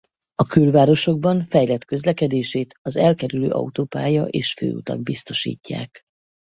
A 0.35 0.43
külvárosokban 0.45 1.43
fejlett 1.43 1.85
közlekedését 1.85 2.73
az 2.81 2.97
elkerülő 2.97 3.49
autópálya 3.49 4.25
és 4.25 4.53
főutak 4.53 5.01
biztosítják. 5.03 6.01